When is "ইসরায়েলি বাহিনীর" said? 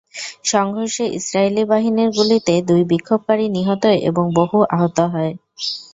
1.17-2.09